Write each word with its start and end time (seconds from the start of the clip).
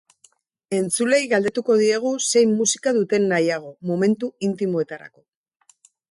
Entzuleei 0.75 1.25
galdetuko 1.33 1.75
diegu 1.81 2.13
zein 2.31 2.55
musika 2.61 2.93
duten 2.97 3.27
nahiago 3.33 3.69
momentu 3.91 4.31
intimoetarako. 4.49 5.23